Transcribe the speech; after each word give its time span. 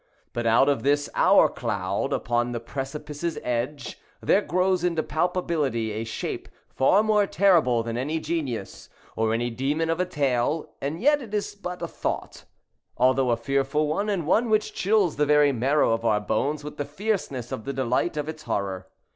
But 0.33 0.47
out 0.47 0.67
of 0.67 0.81
this 0.81 1.11
our 1.13 1.47
cloud 1.47 2.11
upon 2.11 2.53
the 2.53 2.59
precipice's 2.59 3.37
edge, 3.43 3.99
there 4.19 4.41
grows 4.41 4.83
into 4.83 5.03
palpability, 5.03 5.91
a 5.91 6.05
shape, 6.05 6.49
far 6.67 7.03
more 7.03 7.27
terrible 7.27 7.83
than 7.83 7.99
any 7.99 8.19
genius 8.19 8.89
or 9.15 9.31
any 9.31 9.51
demon 9.51 9.91
of 9.91 9.99
a 9.99 10.07
tale, 10.07 10.73
and 10.81 10.99
yet 10.99 11.21
it 11.21 11.35
is 11.35 11.53
but 11.53 11.83
a 11.83 11.87
thought, 11.87 12.45
although 12.97 13.29
a 13.29 13.37
fearful 13.37 13.87
one, 13.87 14.09
and 14.09 14.25
one 14.25 14.49
which 14.49 14.73
chills 14.73 15.17
the 15.17 15.25
very 15.27 15.51
marrow 15.51 15.91
of 15.93 16.03
our 16.03 16.19
bones 16.19 16.63
with 16.63 16.77
the 16.77 16.85
fierceness 16.85 17.51
of 17.51 17.65
the 17.65 17.71
delight 17.73 18.17
of 18.17 18.27
its 18.27 18.41
horror. 18.41 18.87